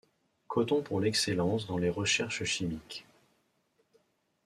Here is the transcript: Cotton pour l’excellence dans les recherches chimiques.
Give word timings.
Cotton 0.47 0.81
pour 0.81 0.99
l’excellence 0.99 1.67
dans 1.67 1.77
les 1.77 1.91
recherches 1.91 2.43
chimiques. 2.43 3.05